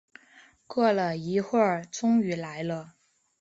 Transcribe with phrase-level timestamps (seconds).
[0.67, 2.95] 等了一会儿终于来了